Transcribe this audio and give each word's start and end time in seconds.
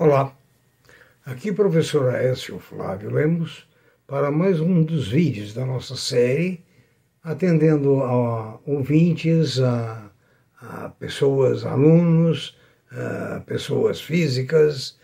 Olá, 0.00 0.32
aqui 1.26 1.50
professor 1.50 2.14
Aécio 2.14 2.60
Flávio 2.60 3.10
Lemos 3.10 3.68
para 4.06 4.30
mais 4.30 4.60
um 4.60 4.84
dos 4.84 5.08
vídeos 5.08 5.52
da 5.52 5.66
nossa 5.66 5.96
série, 5.96 6.64
atendendo 7.20 8.00
a 8.04 8.60
ouvintes, 8.64 9.58
a, 9.60 10.08
a 10.60 10.90
pessoas, 10.90 11.66
alunos, 11.66 12.56
a 12.92 13.40
pessoas 13.40 14.00
físicas, 14.00 14.96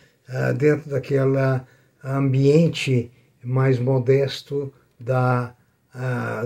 dentro 0.57 0.89
daquela 0.89 1.67
ambiente 2.05 3.11
mais 3.43 3.81
modesto 3.81 4.73
da, 5.01 5.57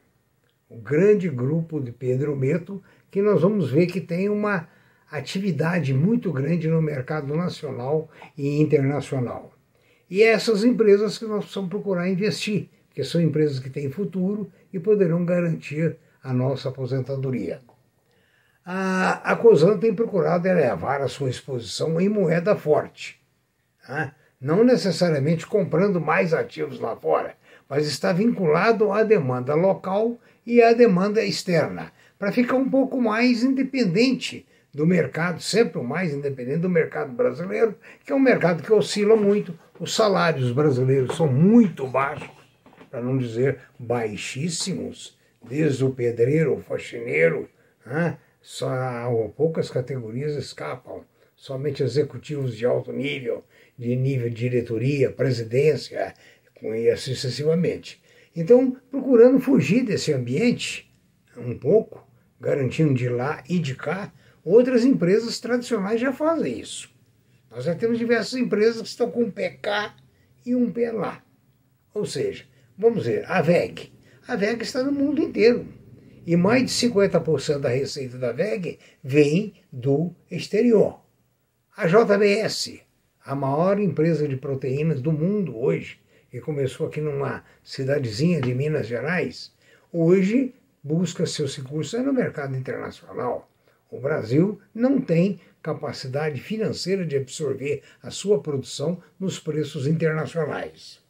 o 0.69 0.79
grande 0.79 1.29
grupo 1.29 1.79
de 1.79 1.93
Pedro 1.93 2.35
Meto, 2.35 2.83
que 3.13 3.21
nós 3.21 3.43
vamos 3.43 3.71
ver 3.71 3.87
que 3.87 4.01
tem 4.01 4.31
uma 4.31 4.67
atividade 5.11 5.93
muito 5.93 6.33
grande 6.33 6.67
no 6.67 6.81
mercado 6.81 7.37
nacional 7.37 8.11
e 8.37 8.59
internacional. 8.59 9.53
E 10.09 10.23
é 10.23 10.29
essas 10.29 10.65
empresas 10.65 11.19
que 11.19 11.27
nós 11.27 11.41
precisamos 11.41 11.69
procurar 11.69 12.09
investir, 12.09 12.71
porque 12.89 13.05
são 13.05 13.21
empresas 13.21 13.59
que 13.59 13.69
têm 13.69 13.91
futuro 13.91 14.51
e 14.73 14.81
poderão 14.81 15.27
garantir 15.27 15.99
a 16.25 16.33
nossa 16.33 16.71
aposentadoria. 16.71 17.61
A, 18.65 19.33
a 19.33 19.37
COSAN 19.37 19.79
tem 19.79 19.95
procurado 19.95 20.49
elevar 20.49 21.03
a 21.03 21.09
sua 21.09 21.29
exposição 21.29 22.01
em 22.01 22.09
moeda 22.09 22.57
forte, 22.57 23.21
né? 23.87 24.15
não 24.41 24.65
necessariamente 24.65 25.47
comprando 25.47 26.01
mais 26.01 26.33
ativos 26.33 26.81
lá 26.81 26.97
fora, 26.97 27.37
mas 27.69 27.87
está 27.87 28.11
vinculado 28.11 28.91
à 28.91 29.03
demanda 29.03 29.55
local 29.55 30.19
e 30.47 30.63
à 30.63 30.73
demanda 30.73 31.23
externa, 31.23 31.93
para 32.23 32.31
ficar 32.31 32.55
um 32.55 32.71
pouco 32.71 33.01
mais 33.01 33.43
independente 33.43 34.47
do 34.73 34.87
mercado, 34.87 35.43
sempre 35.43 35.81
o 35.81 35.83
mais 35.83 36.15
independente 36.15 36.61
do 36.61 36.69
mercado 36.69 37.11
brasileiro, 37.11 37.75
que 38.05 38.13
é 38.13 38.15
um 38.15 38.21
mercado 38.21 38.63
que 38.63 38.73
oscila 38.73 39.17
muito. 39.17 39.59
Os 39.81 39.93
salários 39.93 40.53
brasileiros 40.53 41.17
são 41.17 41.27
muito 41.27 41.85
baixos, 41.85 42.31
para 42.89 43.03
não 43.03 43.19
dizer 43.19 43.59
baixíssimos, 43.77 45.19
desde 45.43 45.85
o 45.85 45.91
pedreiro, 45.91 46.55
o 46.55 46.63
faxineiro, 46.63 47.51
né? 47.85 48.17
só 48.41 48.71
poucas 49.37 49.69
categorias 49.69 50.37
escapam, 50.37 51.05
somente 51.35 51.83
executivos 51.83 52.57
de 52.57 52.65
alto 52.65 52.93
nível, 52.93 53.45
de 53.77 53.97
nível 53.97 54.31
de 54.31 54.37
diretoria, 54.37 55.11
presidência, 55.11 56.15
e 56.63 56.89
assim 56.89 57.15
sucessivamente. 57.17 58.01
Então, 58.37 58.77
procurando 58.93 59.41
fugir 59.41 59.83
desse 59.83 60.13
ambiente 60.13 60.89
um 61.37 61.59
pouco, 61.59 62.12
garantindo 62.43 62.95
de 62.95 63.09
lá 63.09 63.43
e 63.49 63.59
de 63.59 63.75
cá, 63.75 64.13
Outras 64.45 64.85
empresas 64.85 65.39
tradicionais 65.39 66.01
já 66.01 66.13
fazem 66.13 66.59
isso. 66.59 66.91
Nós 67.49 67.65
já 67.65 67.75
temos 67.77 67.99
diversas 67.99 68.35
empresas 68.35 68.83
que 68.83 68.89
estão 68.89 69.11
com 69.11 69.23
um 69.23 69.31
pé 69.31 69.51
cá 69.51 69.95
e 70.45 70.55
um 70.57 70.73
pé 70.73 70.91
lá. 70.91 71.23
Ou 71.95 72.05
seja, 72.05 72.45
vamos 72.77 73.07
ver, 73.07 73.25
a 73.31 73.41
VEG. 73.41 73.93
A 74.27 74.35
VEG 74.35 74.63
está 74.63 74.83
no 74.83 74.91
mundo 74.91 75.23
inteiro. 75.23 75.67
E 76.27 76.37
mais 76.37 76.63
de 76.63 76.89
50% 76.89 77.59
da 77.59 77.69
receita 77.69 78.19
da 78.19 78.33
VEG 78.33 78.79
vem 79.03 79.55
do 79.73 80.13
exterior. 80.29 81.01
A 81.77 81.87
JBS, 81.87 82.81
a 83.25 83.35
maior 83.37 83.79
empresa 83.79 84.27
de 84.27 84.37
proteínas 84.37 85.01
do 85.01 85.13
mundo 85.13 85.57
hoje, 85.57 86.01
que 86.31 86.41
começou 86.41 86.89
aqui 86.89 87.01
numa 87.01 87.45
cidadezinha 87.63 88.41
de 88.41 88.55
Minas 88.55 88.89
Gerais, 88.89 89.53
hoje 89.93 90.55
busca 90.83 91.25
seus 91.27 91.57
recursos 91.57 92.01
no 92.03 92.13
mercado 92.13 92.57
internacional. 92.57 93.49
O 93.91 94.01
Brasil 94.01 94.61
não 94.75 95.01
tem 95.01 95.41
capacidade 95.63 96.41
financeira 96.41 97.07
de 97.07 97.17
absorver 97.17 97.83
a 98.03 98.11
sua 98.11 98.41
produção 98.41 99.01
nos 99.21 99.39
preços 99.39 99.87
internacionais. 99.87 101.01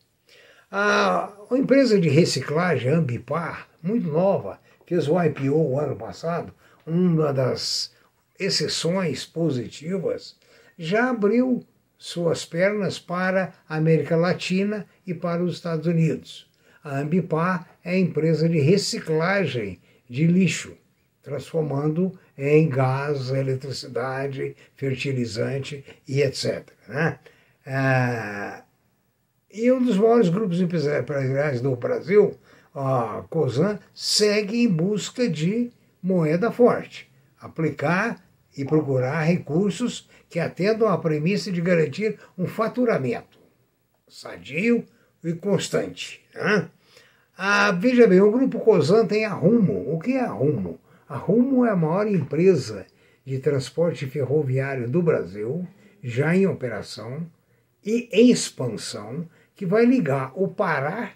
A, 0.70 1.32
empresa 1.52 2.00
de 2.00 2.08
reciclagem 2.08 2.90
Ambipar, 2.90 3.68
muito 3.82 4.08
nova, 4.08 4.60
fez 4.86 5.08
o 5.08 5.22
IPO 5.22 5.54
o 5.54 5.78
ano 5.78 5.96
passado, 5.96 6.52
uma 6.86 7.32
das 7.32 7.94
exceções 8.38 9.24
positivas, 9.24 10.36
já 10.76 11.10
abriu 11.10 11.64
suas 11.96 12.44
pernas 12.44 12.98
para 12.98 13.54
a 13.68 13.76
América 13.76 14.16
Latina 14.16 14.86
e 15.06 15.14
para 15.14 15.42
os 15.42 15.54
Estados 15.54 15.86
Unidos. 15.86 16.50
A 16.82 16.98
Ambipar 16.98 17.68
é 17.84 17.92
a 17.92 17.98
empresa 17.98 18.48
de 18.48 18.58
reciclagem 18.58 19.80
de 20.08 20.26
lixo 20.26 20.76
transformando 21.22 22.18
em 22.36 22.68
gás, 22.68 23.30
eletricidade, 23.30 24.56
fertilizante 24.74 25.84
e 26.06 26.20
etc. 26.20 26.68
Né? 26.88 27.18
Ah, 27.64 28.64
e 29.52 29.70
um 29.70 29.82
dos 29.82 29.96
maiores 29.96 30.28
grupos 30.28 30.60
empresariais 30.60 31.60
do 31.60 31.76
Brasil, 31.76 32.36
a 32.74 33.22
COSAN, 33.30 33.78
segue 33.94 34.64
em 34.64 34.68
busca 34.68 35.28
de 35.28 35.70
moeda 36.02 36.50
forte, 36.50 37.08
aplicar 37.38 38.20
e 38.56 38.64
procurar 38.64 39.22
recursos 39.22 40.08
que 40.28 40.40
atendam 40.40 40.88
à 40.88 40.98
premissa 40.98 41.52
de 41.52 41.60
garantir 41.60 42.18
um 42.36 42.46
faturamento 42.46 43.38
sadio 44.08 44.84
e 45.22 45.32
constante. 45.34 46.24
Né? 46.34 46.68
Ah, 47.36 47.72
veja 47.72 48.06
bem, 48.06 48.20
o 48.20 48.30
grupo 48.30 48.60
COSAN 48.60 49.06
tem 49.06 49.24
a 49.24 49.32
Rumo. 49.32 49.94
O 49.94 49.98
que 49.98 50.12
é 50.12 50.20
a 50.20 50.30
Rumo? 50.30 50.78
A 51.08 51.16
Rumo 51.16 51.64
é 51.64 51.70
a 51.70 51.76
maior 51.76 52.06
empresa 52.06 52.86
de 53.24 53.38
transporte 53.38 54.06
ferroviário 54.06 54.88
do 54.88 55.02
Brasil, 55.02 55.66
já 56.02 56.34
em 56.34 56.46
operação 56.46 57.26
e 57.84 58.08
em 58.12 58.30
expansão, 58.30 59.28
que 59.54 59.66
vai 59.66 59.84
ligar 59.84 60.32
o 60.34 60.48
Pará 60.48 61.12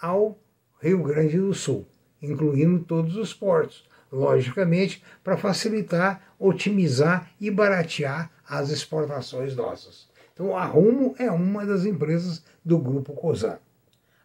ao 0.00 0.38
Rio 0.80 1.02
Grande 1.02 1.38
do 1.38 1.54
Sul, 1.54 1.86
incluindo 2.20 2.80
todos 2.80 3.16
os 3.16 3.32
portos, 3.32 3.88
logicamente, 4.10 5.02
para 5.24 5.36
facilitar, 5.36 6.34
otimizar 6.38 7.30
e 7.40 7.50
baratear 7.50 8.30
as 8.48 8.70
exportações 8.70 9.56
nossas. 9.56 10.08
Então, 10.32 10.56
a 10.56 10.64
Rumo 10.64 11.14
é 11.18 11.30
uma 11.30 11.64
das 11.66 11.84
empresas 11.84 12.42
do 12.64 12.78
grupo 12.78 13.12
COSAN. 13.12 13.58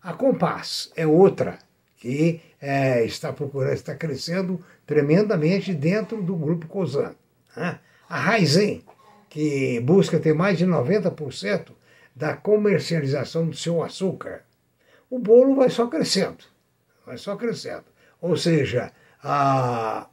A 0.02 0.14
Compass 0.14 0.92
é 0.96 1.06
outra 1.06 1.60
que 1.98 2.42
é, 2.62 3.04
está 3.04 3.34
procurando, 3.34 3.74
está 3.74 3.96
crescendo 3.96 4.64
tremendamente 4.86 5.74
dentro 5.74 6.22
do 6.22 6.36
grupo 6.36 6.68
COSAN. 6.68 7.16
Né? 7.56 7.80
A 8.08 8.20
Raizen, 8.20 8.84
que 9.30 9.80
busca 9.82 10.20
ter 10.20 10.34
mais 10.34 10.58
de 10.58 10.66
90% 10.66 11.72
da 12.16 12.36
comercialização 12.36 13.48
do 13.48 13.56
seu 13.56 13.84
açúcar. 13.84 14.44
O 15.10 15.20
bolo 15.20 15.56
vai 15.56 15.70
só 15.70 15.88
crescendo, 15.88 16.44
vai 17.06 17.18
só 17.18 17.36
crescendo. 17.36 17.86
Ou 18.22 18.36
seja, 18.36 18.92
a, 19.22 20.08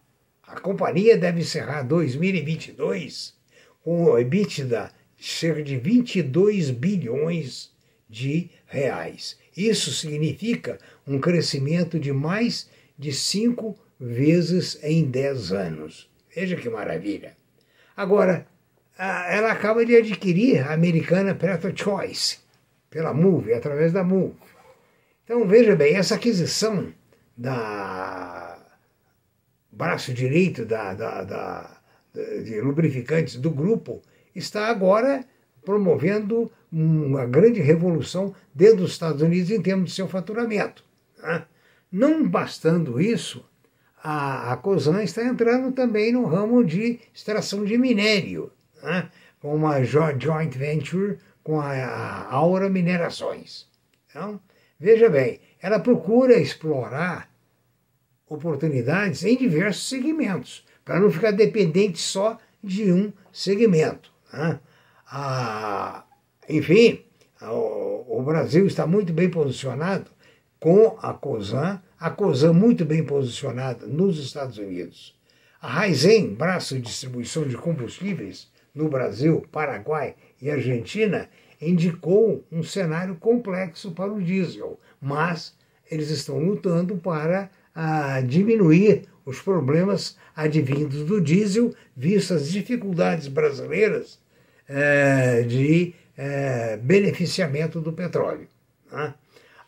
a 0.46 0.60
companhia 0.60 1.16
deve 1.16 1.40
encerrar 1.40 1.82
2022 1.82 3.34
com 3.82 4.04
o 4.04 4.18
EBITDA 4.18 4.90
cerca 5.32 5.62
de 5.62 5.76
22 5.76 6.70
bilhões 6.70 7.72
de 8.08 8.50
reais. 8.66 9.38
Isso 9.56 9.92
significa 9.92 10.78
um 11.06 11.18
crescimento 11.18 11.98
de 11.98 12.12
mais 12.12 12.68
de 12.98 13.12
cinco 13.12 13.78
vezes 13.98 14.78
em 14.82 15.04
10 15.04 15.52
anos. 15.52 16.10
Veja 16.34 16.56
que 16.56 16.68
maravilha. 16.68 17.36
Agora, 17.96 18.46
ela 18.98 19.52
acaba 19.52 19.84
de 19.84 19.96
adquirir 19.96 20.60
a 20.60 20.72
americana 20.74 21.36
Choice 21.74 22.38
pela 22.90 23.14
Move, 23.14 23.52
através 23.54 23.92
da 23.92 24.04
Move. 24.04 24.34
Então, 25.24 25.46
veja 25.46 25.74
bem, 25.74 25.96
essa 25.96 26.16
aquisição 26.16 26.92
da 27.36 28.58
braço 29.72 30.12
direito 30.14 30.64
da, 30.64 30.94
da, 30.94 31.24
da, 31.24 31.80
de 32.14 32.60
lubrificantes 32.60 33.36
do 33.36 33.50
grupo 33.50 34.02
está 34.34 34.66
agora 34.68 35.24
promovendo 35.64 36.50
uma 36.70 37.24
grande 37.24 37.60
revolução 37.60 38.34
dentro 38.54 38.78
dos 38.78 38.92
Estados 38.92 39.22
Unidos 39.22 39.50
em 39.50 39.62
termos 39.62 39.90
de 39.90 39.94
seu 39.94 40.08
faturamento. 40.08 40.84
Né? 41.22 41.44
Não 41.90 42.28
bastando 42.28 43.00
isso, 43.00 43.48
a, 44.02 44.52
a 44.52 44.56
COSAN 44.56 45.02
está 45.02 45.24
entrando 45.24 45.72
também 45.72 46.12
no 46.12 46.24
ramo 46.26 46.64
de 46.64 47.00
extração 47.14 47.64
de 47.64 47.78
minério, 47.78 48.52
né? 48.82 49.08
com 49.40 49.54
uma 49.54 49.82
joint 49.82 50.56
venture 50.56 51.18
com 51.42 51.60
a, 51.60 52.26
Aura 52.30 52.68
Minerações. 52.68 53.66
Então, 54.08 54.40
veja 54.80 55.08
bem, 55.08 55.40
ela 55.60 55.78
procura 55.78 56.38
explorar 56.38 57.30
oportunidades 58.26 59.24
em 59.24 59.36
diversos 59.36 59.88
segmentos, 59.88 60.64
para 60.84 60.98
não 60.98 61.10
ficar 61.10 61.30
dependente 61.30 61.98
só 61.98 62.38
de 62.62 62.90
um 62.90 63.12
segmento. 63.30 64.13
Enfim, 66.48 67.04
o, 67.42 68.18
o 68.18 68.22
Brasil 68.22 68.66
está 68.66 68.86
muito 68.86 69.12
bem 69.12 69.30
posicionado 69.30 70.10
com 70.58 70.96
a 71.00 71.12
COSAN, 71.12 71.82
a 72.00 72.10
COSAN 72.10 72.52
muito 72.52 72.84
bem 72.84 73.04
posicionada 73.04 73.86
nos 73.86 74.18
Estados 74.18 74.58
Unidos. 74.58 75.14
A 75.60 75.68
Raizen, 75.68 76.34
braço 76.34 76.74
de 76.74 76.82
distribuição 76.82 77.46
de 77.46 77.56
combustíveis 77.56 78.50
no 78.74 78.88
Brasil, 78.88 79.46
Paraguai 79.52 80.14
e 80.40 80.50
Argentina, 80.50 81.28
indicou 81.60 82.44
um 82.50 82.62
cenário 82.62 83.14
complexo 83.16 83.92
para 83.92 84.12
o 84.12 84.22
diesel, 84.22 84.78
mas 85.00 85.56
eles 85.90 86.10
estão 86.10 86.38
lutando 86.38 86.96
para 86.96 87.50
diminuir 88.26 89.04
os 89.24 89.40
problemas 89.40 90.16
advindos 90.36 91.04
do 91.04 91.20
diesel, 91.20 91.74
vistas 91.96 92.42
as 92.42 92.50
dificuldades 92.50 93.28
brasileiras 93.28 94.18
eh, 94.68 95.42
de 95.42 95.94
eh, 96.16 96.78
beneficiamento 96.82 97.80
do 97.80 97.92
petróleo. 97.92 98.48
Né? 98.90 99.14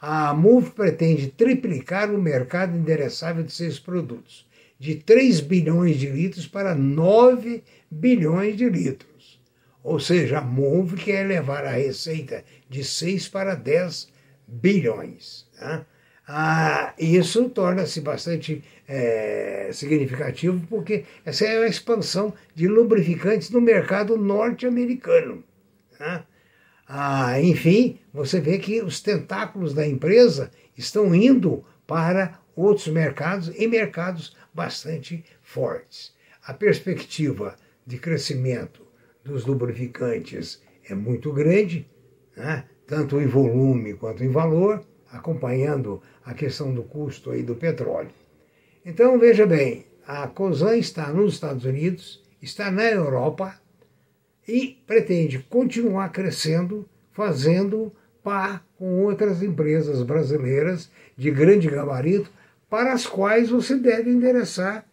A 0.00 0.34
MOVE 0.34 0.70
pretende 0.70 1.28
triplicar 1.28 2.10
o 2.10 2.20
mercado 2.20 2.76
endereçável 2.76 3.42
de 3.42 3.52
seus 3.52 3.78
produtos, 3.78 4.46
de 4.78 4.96
3 4.96 5.40
bilhões 5.40 5.96
de 5.98 6.06
litros 6.06 6.46
para 6.46 6.74
9 6.74 7.62
bilhões 7.90 8.56
de 8.56 8.68
litros. 8.68 9.40
Ou 9.82 9.98
seja, 10.00 10.38
a 10.38 10.42
MOVE 10.42 10.96
quer 10.96 11.26
levar 11.26 11.64
a 11.64 11.70
receita 11.70 12.44
de 12.68 12.84
6 12.84 13.28
para 13.28 13.54
10 13.54 14.08
bilhões. 14.46 15.46
Né? 15.60 15.84
Ah, 16.28 16.92
isso 16.98 17.48
torna-se 17.50 18.00
bastante 18.00 18.64
é, 18.88 19.70
significativo 19.72 20.60
porque 20.68 21.04
essa 21.24 21.44
é 21.44 21.62
a 21.62 21.68
expansão 21.68 22.34
de 22.52 22.66
lubrificantes 22.66 23.48
no 23.50 23.60
mercado 23.60 24.16
norte-americano. 24.16 25.44
Né? 26.00 26.24
Ah, 26.88 27.40
enfim, 27.40 28.00
você 28.12 28.40
vê 28.40 28.58
que 28.58 28.82
os 28.82 29.00
tentáculos 29.00 29.72
da 29.72 29.86
empresa 29.86 30.50
estão 30.76 31.14
indo 31.14 31.64
para 31.86 32.40
outros 32.56 32.88
mercados 32.88 33.52
e 33.56 33.68
mercados 33.68 34.36
bastante 34.52 35.24
fortes. 35.42 36.12
A 36.44 36.52
perspectiva 36.52 37.54
de 37.86 37.98
crescimento 37.98 38.84
dos 39.24 39.46
lubrificantes 39.46 40.60
é 40.88 40.94
muito 40.94 41.32
grande, 41.32 41.88
né? 42.36 42.64
tanto 42.84 43.20
em 43.20 43.26
volume 43.26 43.94
quanto 43.94 44.24
em 44.24 44.28
valor, 44.28 44.84
acompanhando 45.12 46.02
a 46.24 46.34
questão 46.34 46.74
do 46.74 46.82
custo 46.82 47.30
aí 47.30 47.42
do 47.42 47.54
petróleo. 47.54 48.10
Então, 48.84 49.18
veja 49.18 49.46
bem, 49.46 49.86
a 50.06 50.26
COSAN 50.28 50.76
está 50.76 51.08
nos 51.12 51.34
Estados 51.34 51.64
Unidos, 51.64 52.22
está 52.40 52.70
na 52.70 52.84
Europa, 52.84 53.58
e 54.46 54.78
pretende 54.86 55.40
continuar 55.40 56.10
crescendo, 56.10 56.88
fazendo 57.12 57.92
par 58.22 58.64
com 58.78 59.02
outras 59.04 59.42
empresas 59.42 60.02
brasileiras 60.02 60.90
de 61.16 61.30
grande 61.30 61.68
gabarito, 61.68 62.30
para 62.68 62.92
as 62.92 63.06
quais 63.06 63.50
você 63.50 63.76
deve 63.76 64.10
endereçar 64.10 64.84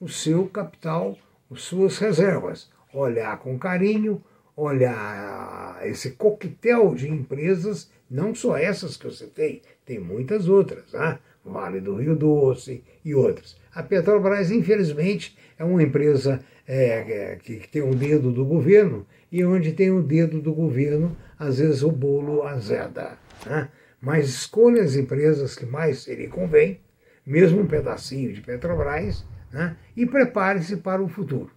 o 0.00 0.08
seu 0.08 0.46
capital, 0.46 1.18
as 1.50 1.62
suas 1.62 1.98
reservas. 1.98 2.70
Olhar 2.92 3.38
com 3.38 3.58
carinho, 3.58 4.22
olhar 4.56 5.80
esse 5.84 6.12
coquetel 6.12 6.94
de 6.94 7.08
empresas, 7.08 7.90
não 8.10 8.34
só 8.34 8.56
essas 8.56 8.96
que 8.96 9.06
você 9.06 9.26
tem, 9.26 9.62
tem 9.84 9.98
muitas 9.98 10.48
outras, 10.48 10.92
né? 10.92 11.18
Vale 11.44 11.80
do 11.80 11.96
Rio 11.96 12.14
Doce 12.14 12.84
e 13.04 13.14
outras. 13.14 13.56
A 13.74 13.82
Petrobras, 13.82 14.50
infelizmente, 14.50 15.36
é 15.58 15.64
uma 15.64 15.82
empresa 15.82 16.40
é, 16.66 17.32
é, 17.32 17.36
que, 17.36 17.68
tem 17.68 17.82
o 17.82 17.88
um 17.88 17.94
dedo 17.94 18.30
do 18.30 18.44
governo, 18.44 19.06
e 19.30 19.44
onde 19.44 19.72
tem 19.72 19.90
o 19.90 20.02
dedo 20.02 20.40
do 20.40 20.52
governo, 20.52 21.16
às 21.38 21.58
vezes 21.58 21.82
o 21.82 21.90
bolo 21.90 22.42
azeda. 22.42 23.18
Né? 23.46 23.68
Mas 24.00 24.28
escolha 24.28 24.82
as 24.82 24.94
empresas 24.94 25.56
que 25.56 25.66
mais 25.66 26.06
lhe 26.06 26.28
convém, 26.28 26.80
mesmo 27.26 27.62
um 27.62 27.66
pedacinho 27.66 28.32
de 28.32 28.40
Petrobras, 28.40 29.24
né? 29.50 29.76
e 29.96 30.06
prepare-se 30.06 30.76
para 30.76 31.02
o 31.02 31.08
futuro. 31.08 31.50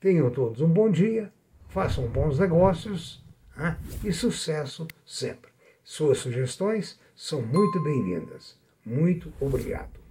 Tenham 0.00 0.30
todos 0.30 0.60
um 0.60 0.68
bom 0.68 0.90
dia, 0.90 1.30
façam 1.74 2.06
bons 2.06 2.38
negócios 2.38 3.20
né? 3.56 3.76
e 4.04 4.12
sucesso 4.12 4.86
sempre. 5.04 5.50
Suas 5.82 6.18
sugestões 6.18 6.98
são 7.16 7.42
muito 7.42 7.82
bem-vindas. 7.82 8.56
Muito 8.86 9.32
obrigado. 9.40 10.03